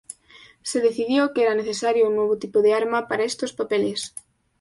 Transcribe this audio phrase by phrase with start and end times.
[0.63, 4.15] Se decidió que era necesario un nuevo tipo de arma para estos papeles.